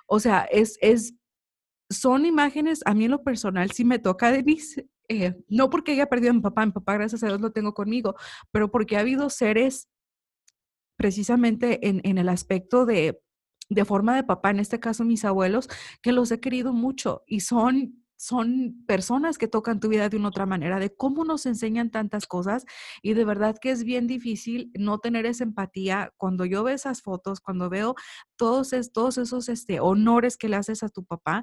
[0.06, 1.14] o sea, es, es,
[1.90, 5.92] son imágenes, a mí en lo personal sí me toca de mis, eh, no porque
[5.92, 8.14] haya perdido a mi papá, mi papá gracias a Dios lo tengo conmigo,
[8.50, 9.88] pero porque ha habido seres
[10.96, 13.20] precisamente en, en el aspecto de,
[13.74, 15.68] de forma de papá, en este caso mis abuelos,
[16.02, 20.28] que los he querido mucho y son son personas que tocan tu vida de una
[20.28, 22.64] otra manera, de cómo nos enseñan tantas cosas
[23.02, 26.14] y de verdad que es bien difícil no tener esa empatía.
[26.18, 27.96] Cuando yo veo esas fotos, cuando veo
[28.36, 31.42] todos, todos esos este, honores que le haces a tu papá,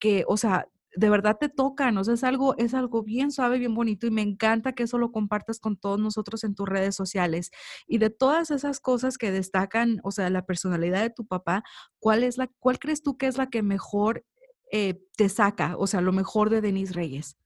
[0.00, 3.58] que, o sea, de verdad te tocan, o sea, es algo, es algo bien suave,
[3.58, 6.96] bien bonito y me encanta que eso lo compartas con todos nosotros en tus redes
[6.96, 7.50] sociales.
[7.86, 11.62] Y de todas esas cosas que destacan, o sea, la personalidad de tu papá,
[11.98, 14.24] ¿cuál es la, cuál crees tú que es la que mejor
[14.72, 17.36] eh, te saca, o sea, lo mejor de Denise Reyes?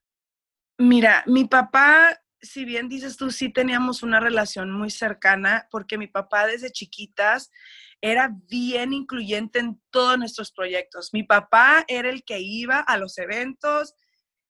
[0.78, 6.06] Mira, mi papá, si bien dices tú, sí teníamos una relación muy cercana, porque mi
[6.06, 7.50] papá desde chiquitas
[8.00, 11.10] era bien incluyente en todos nuestros proyectos.
[11.12, 13.94] Mi papá era el que iba a los eventos,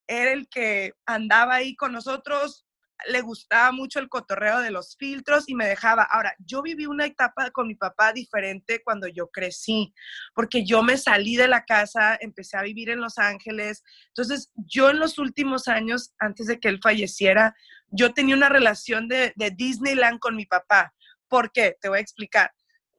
[0.06, 2.66] era el que andaba ahí con nosotros,
[3.08, 6.02] le gustaba mucho el cotorreo de los filtros y me dejaba.
[6.02, 9.92] Ahora, yo viví una etapa con mi papá diferente cuando yo crecí,
[10.34, 13.82] porque yo me salí de la casa, empecé a vivir en Los Ángeles.
[14.08, 17.54] Entonces, yo en los últimos años, antes de que él falleciera,
[17.88, 20.94] yo tenía una relación de, Disneyland con mi papá.
[21.28, 21.76] ¿Por qué?
[21.80, 22.52] Te voy a explicar.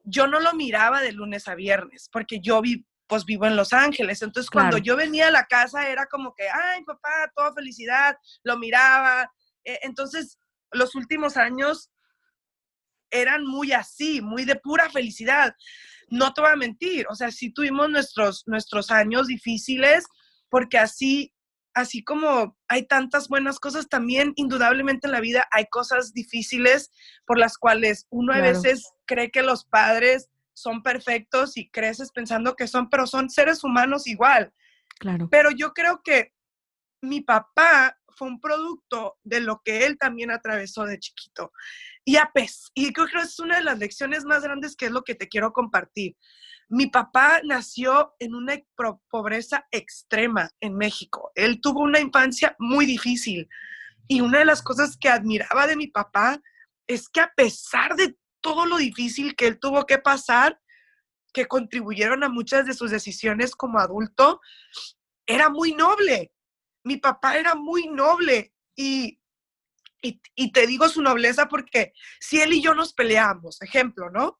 [0.04, 3.74] Yo no lo miraba de lunes a viernes, porque yo vi, pues vivo en Los
[3.74, 4.22] Ángeles.
[4.22, 8.58] Entonces, cuando yo venía a la casa era como que, ay, papá, toda felicidad, lo
[8.58, 9.32] miraba,
[9.64, 10.40] eh, entonces,
[10.72, 11.92] los últimos años
[13.10, 15.56] eran muy así, muy de pura felicidad.
[16.08, 20.06] No te voy a mentir, o sea, sí tuvimos nuestros, nuestros años difíciles,
[20.50, 21.34] porque así,
[21.74, 26.92] así como hay tantas buenas cosas, también indudablemente en la vida hay cosas difíciles
[27.26, 32.56] por las cuales uno a veces cree que los padres son perfectos y creces pensando
[32.56, 34.54] que son, pero son seres humanos igual.
[35.00, 35.30] Claro.
[35.30, 36.34] Pero yo creo que
[37.02, 41.52] mi papá fue un producto de lo que él también atravesó de chiquito.
[42.06, 42.32] Y, a
[42.74, 45.28] y creo que es una de las lecciones más grandes que es lo que te
[45.28, 46.16] quiero compartir.
[46.72, 48.58] Mi papá nació en una
[49.10, 51.32] pobreza extrema en México.
[51.36, 53.48] Él tuvo una infancia muy difícil.
[54.08, 56.42] Y una de las cosas que admiraba de mi papá
[56.88, 60.60] es que a pesar de todo lo difícil que él tuvo que pasar,
[61.34, 64.42] que contribuyeron a muchas de sus decisiones como adulto,
[65.28, 66.32] era muy noble
[66.84, 69.20] mi papá era muy noble y,
[70.02, 74.40] y, te digo su nobleza porque si él y yo nos peleamos, ejemplo, ¿no?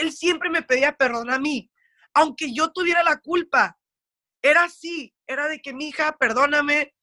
[0.00, 1.70] Él siempre me pedía perdón a mí,
[2.14, 3.78] aunque yo tuviera la culpa.
[4.42, 6.94] Era así, era de que mi hija, perdóname.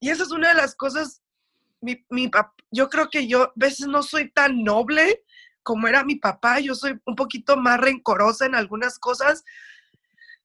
[0.00, 1.22] Y esa es una de las cosas,
[1.80, 2.30] mi, mi
[2.70, 5.22] yo creo que yo a veces no soy tan noble
[5.62, 9.44] como era mi papá, yo soy un poquito más rencorosa en algunas cosas.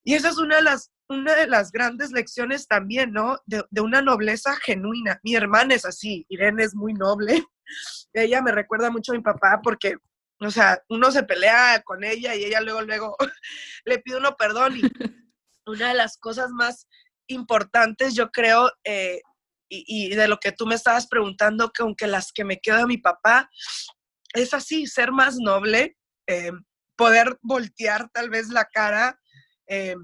[0.04, 3.40] Y esa es una de las una de las grandes lecciones también, ¿no?
[3.46, 5.20] De, una nobleza genuina.
[5.24, 7.44] Mi hermana es así, Irene es muy noble.
[8.14, 9.96] Ella me recuerda mucho a mi papá porque,
[10.40, 13.18] o sea, uno se pelea con ella y ella luego, luego
[13.86, 14.78] le pide uno perdón.
[14.78, 14.82] Y
[15.66, 16.88] una de las cosas más
[17.28, 19.22] importantes, yo creo, eh,
[19.70, 22.86] y, de lo que tú me estabas preguntando, que aunque las que me quedo de
[22.86, 23.50] mi papá,
[24.34, 25.98] es así, ser más noble,
[26.28, 26.52] eh,
[26.96, 29.20] poder voltear tal vez la cara.
[29.68, 29.96] Eh,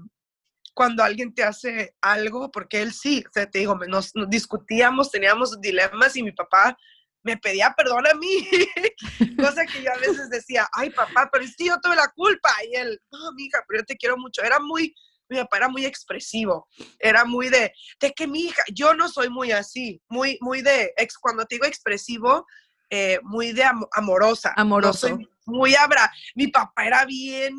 [0.74, 5.60] cuando alguien te hace algo, porque él sí, o sea, te digo, nos, discutíamos, teníamos
[5.60, 6.76] dilemas y mi papá
[7.24, 8.48] me pedía perdón a mí,
[9.38, 12.76] cosa que yo a veces decía, ay papá, pero sí yo tuve la culpa, y
[12.76, 14.94] él, no, hija, pero yo te quiero mucho, era muy,
[15.28, 19.30] mi papá era muy expresivo, era muy de, de que mi hija, yo no soy
[19.30, 22.46] muy así, muy, muy de, ex, cuando te digo expresivo,
[22.90, 24.52] eh, muy de amorosa.
[24.56, 25.18] Amoroso.
[25.46, 26.12] muy abra.
[26.34, 27.54] Mi papá era bien,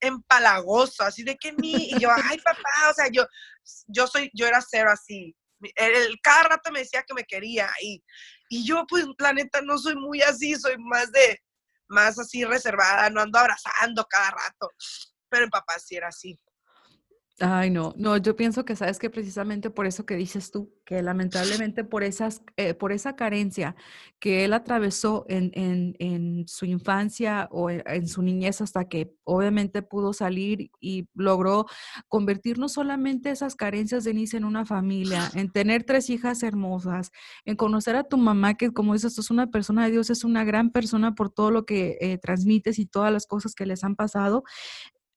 [0.00, 3.24] empalagoso, así de que mi, y yo, ay papá, o sea, yo,
[3.86, 5.34] yo soy, yo era cero así.
[5.76, 8.02] El, cada rato me decía que me quería y,
[8.52, 11.42] y yo, pues, planeta, no soy muy así, soy más de,
[11.88, 14.70] más así reservada, no ando abrazando cada rato.
[15.30, 16.38] Pero el papá sí era así.
[17.44, 21.02] Ay, no, no, yo pienso que sabes que precisamente por eso que dices tú, que
[21.02, 23.74] lamentablemente por, esas, eh, por esa carencia
[24.20, 29.16] que él atravesó en, en, en su infancia o en, en, su niñez hasta que
[29.24, 31.66] obviamente pudo salir y logró
[32.06, 37.10] convertir no solamente esas carencias de Denise en una familia, en tener tres hijas hermosas,
[37.44, 40.22] en conocer a tu mamá, que como dices, tú es una persona de Dios, es
[40.22, 43.82] una gran persona por todo lo que eh, transmites y todas las cosas que les
[43.82, 44.44] han pasado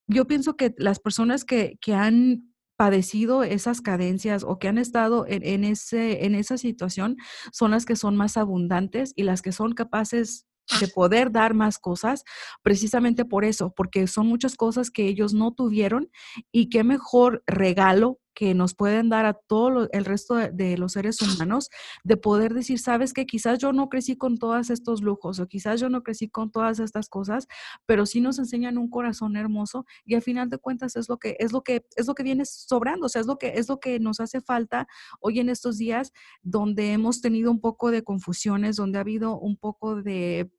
[0.08, 5.64] yo pienso que las personas que, han padecido esas cadencias o que han estado en,
[5.64, 7.16] ese, en esa situación
[7.54, 10.46] son las que son más abundantes y las que son capaces
[10.82, 12.26] de poder dar más cosas,
[12.64, 16.10] precisamente por eso, porque son muchas cosas que ellos no tuvieron
[16.52, 21.22] y qué mejor regalo que nos pueden dar a todo el resto de, los seres
[21.22, 21.70] humanos,
[22.04, 25.80] de poder decir, sabes que quizás yo no crecí con todos estos lujos o quizás
[25.80, 27.48] yo no crecí con todas estas cosas,
[27.86, 31.38] pero sí nos enseñan un corazón hermoso y al final de cuentas es lo que
[31.40, 33.80] es lo que es lo que viene sobrando, o sea, es lo que es lo
[33.80, 34.88] que nos hace falta
[35.22, 36.12] hoy en estos días
[36.44, 40.52] donde hemos tenido un poco de confusiones, donde ha habido un poco de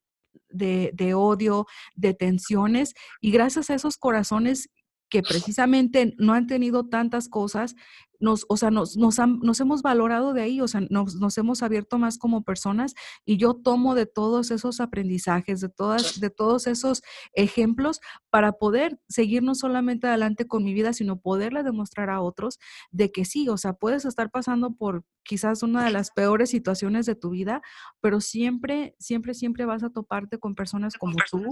[0.50, 4.68] de, odio, de tensiones, y gracias a esos corazones
[5.08, 7.76] que precisamente no han tenido tantas cosas,
[8.18, 11.62] nos, o sea, nos, nos, nos hemos valorado de ahí, o sea, nos, nos, hemos
[11.62, 16.66] abierto más como personas y yo tomo de todos esos aprendizajes, de, todas, de todos
[16.66, 17.02] esos
[17.34, 22.58] ejemplos para poder seguir no solamente adelante con mi vida, sino poderle demostrar a otros
[22.90, 27.04] de que sí, o sea, puedes estar pasando por quizás una de las peores situaciones
[27.04, 27.60] de tu vida,
[28.00, 31.44] pero siempre, siempre, siempre vas a toparte con personas como tú,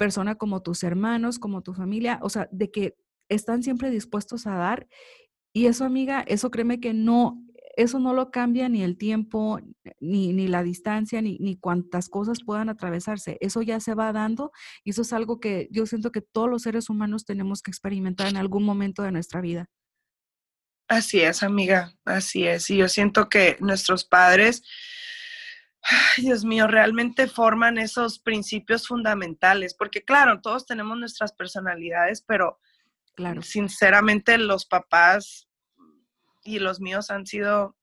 [0.00, 2.96] personas como tus hermanos, como tu familia, o sea, de que
[3.28, 4.88] están siempre dispuestos a dar
[5.52, 7.44] y eso, amiga, eso créeme que no,
[7.76, 9.60] eso no lo cambia ni el tiempo,
[10.00, 13.36] ni, ni la distancia, ni, ni cosas puedan atravesarse.
[13.42, 14.52] Eso ya se va dando
[14.84, 18.26] y eso es algo que yo siento que todos los seres humanos tenemos que experimentar
[18.28, 19.66] en algún momento de nuestra vida.
[20.88, 22.70] Así es, amiga, así es.
[22.70, 24.62] Y yo siento que nuestros padres,
[26.18, 32.58] Dios mío, realmente forman esos principios fundamentales, porque claro, todos tenemos nuestras personalidades, pero
[33.14, 33.42] Claro.
[33.42, 35.46] Sinceramente, los papás
[36.42, 37.76] y los míos han sido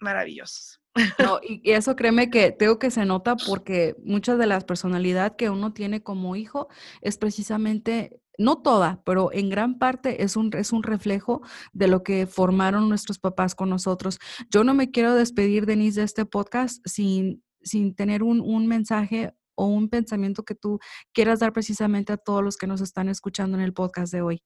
[0.00, 0.80] maravillosos.
[1.18, 5.50] No, y eso créeme que tengo que se nota porque muchas de las personalidad que
[5.50, 6.68] uno tiene como hijo
[7.00, 12.02] es precisamente, no toda, pero en gran parte es un, es un reflejo de lo
[12.02, 14.18] que formaron nuestros papás con nosotros.
[14.50, 19.34] Yo no me quiero despedir, Denise, de este podcast sin, sin tener un, un mensaje
[19.54, 20.78] o un pensamiento que tú
[21.12, 24.42] quieras dar precisamente a todos los que nos están escuchando en el podcast de hoy.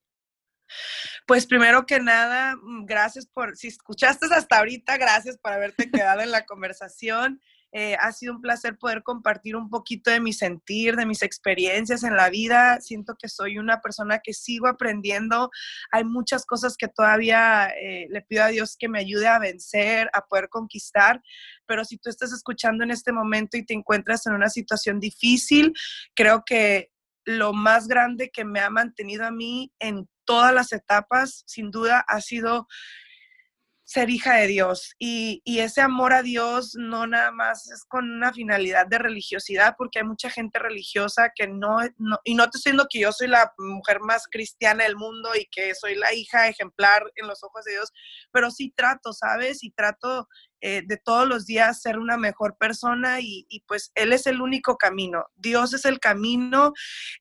[1.26, 6.20] Pues primero que nada, mm, gracias por, si escuchaste hasta ahorita, gracias por haberte quedado
[6.20, 7.40] en la conversación.
[7.72, 12.02] Eh, ha sido un placer poder compartir un poquito de mi sentir, de mis experiencias
[12.02, 12.80] en la vida.
[12.80, 15.50] Siento que soy una persona que sigo aprendiendo.
[15.92, 20.10] Hay muchas cosas que todavía eh, le pido a Dios que me ayude a vencer,
[20.12, 21.22] a poder conquistar.
[21.66, 25.72] Pero si tú estás escuchando en este momento y te encuentras en una situación difícil,
[26.14, 26.90] creo que
[27.24, 32.04] lo más grande que me ha mantenido a mí en todas las etapas, sin duda,
[32.08, 32.66] ha sido
[33.90, 34.94] ser hija de Dios.
[35.00, 39.98] Y, ese amor a Dios no nada más es con una finalidad de religiosidad, porque
[39.98, 41.78] hay mucha gente religiosa que no,
[42.24, 45.46] y no te estoy diciendo que yo soy la mujer más cristiana del mundo y
[45.46, 47.92] que soy la hija ejemplar en los ojos de Dios,
[48.30, 49.64] pero sí trato, ¿sabes?
[49.64, 50.28] Y trato
[50.60, 54.76] eh, de todos los días ser una mejor persona y, pues Él es el único
[54.76, 55.26] camino.
[55.34, 56.72] Dios es el camino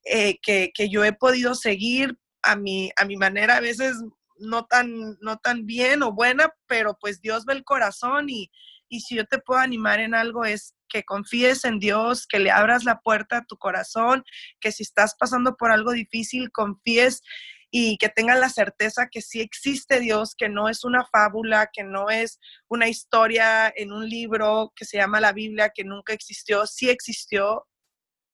[0.04, 3.96] eh, que, que yo he podido seguir a mi, a mi manera, a veces
[4.40, 8.50] no tan, no tan bien o buena, pero pues Dios ve el corazón y,
[8.88, 12.50] y si yo te puedo animar en algo es que confíes en Dios, que le
[12.50, 14.24] abras la puerta a tu corazón,
[14.60, 17.22] que si estás pasando por algo difícil, confíes
[17.70, 21.84] y que tengas la certeza que sí existe Dios, que no es una fábula, que
[21.84, 26.66] no es una historia en un libro que se llama la Biblia, que nunca existió,
[26.66, 27.66] sí existió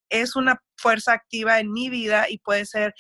[0.09, 2.95] es una fuerza activa en mi vida y puede ser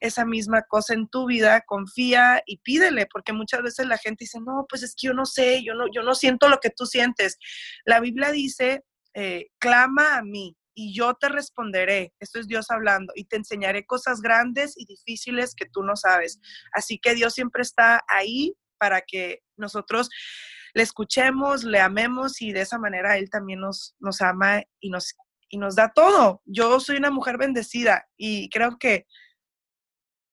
[0.00, 4.38] esa misma cosa en tu vida, confía y pídele, porque muchas veces la gente dice,
[4.40, 6.86] no, pues es que yo no sé, yo no, yo no siento lo que tú
[6.86, 7.38] sientes.
[7.84, 8.82] La Biblia dice,
[9.14, 13.86] eh, clama a mí y yo te responderé, esto es Dios hablando, y te enseñaré
[13.86, 16.40] cosas grandes y difíciles que tú no sabes.
[16.72, 20.10] Así que Dios siempre está ahí para que nosotros
[20.74, 25.14] le escuchemos, le amemos y de esa manera Él también nos, nos ama y nos
[25.54, 26.42] y nos da todo.
[26.46, 29.06] Yo soy una mujer bendecida y creo que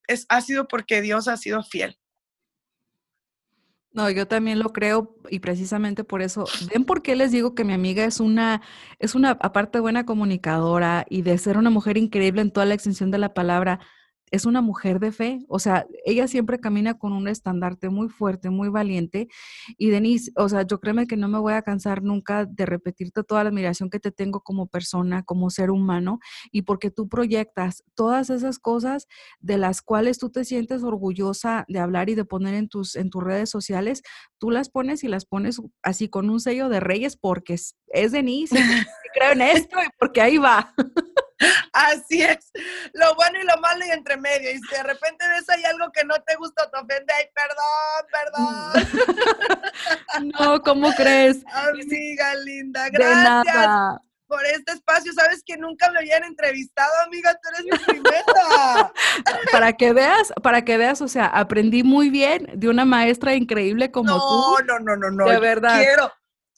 [0.07, 1.95] es, ha sido porque Dios ha sido fiel.
[3.93, 7.63] No, yo también lo creo y precisamente por eso, ven por qué les digo que
[7.63, 8.63] mi amiga es una,
[8.97, 13.12] es una, aparte buena comunicadora y de ser una mujer increíble en toda la extensión
[13.12, 13.79] de la palabra,
[14.32, 18.50] es una mujer de fe, o sea, ella siempre camina con un estandarte muy fuerte,
[18.50, 19.28] muy valiente.
[19.78, 23.24] Y Denise, o sea, yo créeme que no me voy a cansar nunca de repetirte
[23.24, 26.20] toda la admiración que te tengo como persona, como ser humano,
[26.52, 29.08] y porque tú proyectas todas esas cosas
[29.41, 33.10] de las cuales tú te sientes orgullosa de hablar y de poner en tus, en
[33.10, 34.02] tus redes sociales,
[34.38, 38.13] tú las pones y las pones así con un sello de reyes porque es, es
[38.13, 38.56] Denise,
[39.13, 40.74] creo en esto y porque ahí va.
[41.73, 42.51] Así es,
[42.93, 44.51] lo bueno y lo malo y entre medio.
[44.51, 48.06] Y si de repente ves ahí algo que no te gusta, te ofende, ay, perdón,
[48.12, 49.62] perdón.
[50.39, 51.43] No, ¿cómo crees?
[51.54, 54.01] Amiga linda, gracias
[54.32, 55.12] por este espacio.
[55.12, 58.94] Sabes que nunca me habían entrevistado, amiga, tú eres mi primera.
[59.52, 63.92] para que veas, para que veas, o sea, aprendí muy bien de una maestra increíble
[63.92, 64.63] como tú.
[64.65, 65.79] No, no, no, no, De verdad.
[65.79, 66.12] Quiero,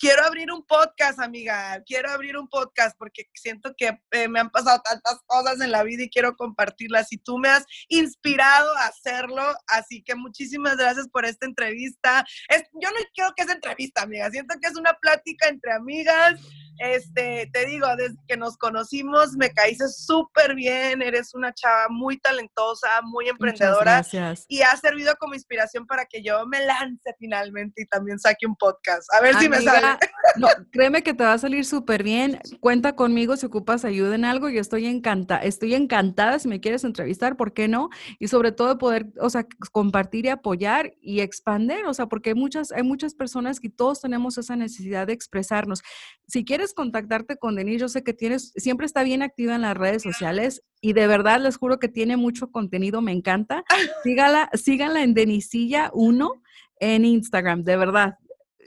[0.04, 4.50] quiero abrir un podcast, amiga, quiero abrir un podcast porque siento que eh, me han
[4.50, 8.88] pasado tantas cosas en la vida y quiero compartirlas y tú me has inspirado a
[8.88, 12.26] hacerlo, así que muchísimas gracias por esta entrevista.
[12.50, 16.38] Es, yo no quiero que sea entrevista, amiga, siento que es una plática entre amigas
[16.78, 22.18] este, te digo, desde que nos conocimos me caíste súper bien, eres una chava muy
[22.20, 23.94] talentosa, muy emprendedora.
[23.94, 24.46] gracias.
[24.48, 28.56] Y ha servido como inspiración para que yo me lance finalmente y también saque un
[28.56, 29.12] podcast.
[29.14, 29.98] A ver si me sale.
[30.36, 32.40] No, créeme que te va a salir súper bien.
[32.60, 34.50] Cuenta conmigo si ocupas ayuda en algo.
[34.50, 37.90] Yo estoy encantada, estoy encantada si me quieres entrevistar, ¿por qué no?
[38.20, 42.36] Y sobre todo poder, o sea, compartir y apoyar y expander, o sea, porque hay
[42.36, 45.84] muchas, hay muchas personas que todos tenemos esa necesidad de expresarnos.
[46.28, 49.78] Si quieres contactarte con Denise, yo sé que tienes, siempre está bien activa en las
[49.78, 53.64] redes sociales y de verdad les juro que tiene mucho contenido, me encanta.
[54.04, 56.42] Sígala, síganla en Denisilla1
[56.80, 58.18] en Instagram, de verdad.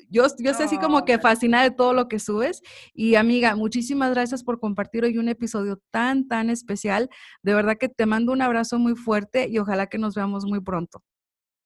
[0.08, 2.62] Yo, yo estoy así como que fascinada de todo lo que subes.
[2.94, 7.10] Y amiga, muchísimas gracias por compartir hoy un episodio tan, tan especial.
[7.42, 10.60] De verdad que te mando un abrazo muy fuerte y ojalá que nos veamos muy
[10.60, 11.02] pronto.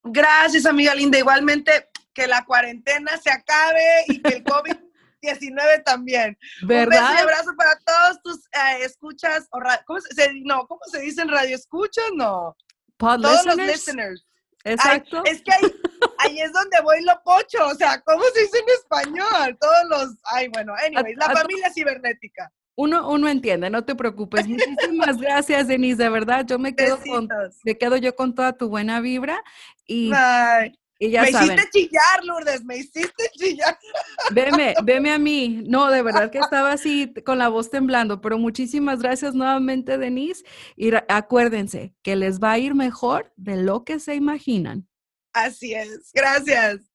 [0.03, 1.18] Gracias, amiga linda.
[1.18, 1.70] Igualmente,
[2.14, 4.76] que la cuarentena se acabe y que el COVID
[5.20, 6.36] 19 también.
[6.62, 6.84] ¿Verdad?
[6.84, 11.00] Un beso y abrazo para todos tus eh, escuchas, o ¿cómo se, no, ¿cómo se
[11.00, 11.56] dice en radio?
[11.56, 12.04] ¿Escuchas?
[12.14, 12.56] No.
[12.96, 13.56] Pod todos listeners.
[13.56, 14.26] los listeners.
[14.64, 15.22] Exacto.
[15.24, 15.74] Ay, es que ahí,
[16.18, 19.58] ahí, es donde voy lo pocho, o sea, ¿cómo se dice en español?
[19.58, 22.52] Todos los, ay, bueno, anyways, la familia cibernética.
[22.76, 24.46] Uno, uno entiende, no te preocupes.
[24.46, 27.28] Muchísimas gracias, Denise, de verdad, yo me quedo con,
[27.64, 29.42] me quedo yo con toda tu buena vibra
[29.86, 30.72] y Ay.
[31.03, 31.53] Y ya me saben.
[31.53, 33.78] hiciste chillar, Lourdes, me hiciste chillar.
[34.32, 35.62] Veme, veme a mí.
[35.66, 40.44] No, de verdad que estaba así con la voz temblando, pero muchísimas gracias nuevamente, Denise.
[40.76, 44.86] Y acuérdense que les va a ir mejor de lo que se imaginan.
[45.32, 46.11] Así es.
[46.12, 46.89] Gracias.